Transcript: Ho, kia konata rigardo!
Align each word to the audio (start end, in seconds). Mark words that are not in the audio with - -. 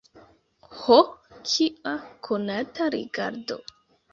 Ho, 0.77 0.97
kia 1.51 1.93
konata 2.29 2.89
rigardo! 2.97 3.63